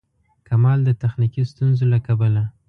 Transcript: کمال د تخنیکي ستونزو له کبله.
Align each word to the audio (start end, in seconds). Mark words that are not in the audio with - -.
کمال 0.47 0.79
د 0.85 0.89
تخنیکي 1.01 1.41
ستونزو 1.51 1.85
له 1.93 1.99
کبله. 2.07 2.43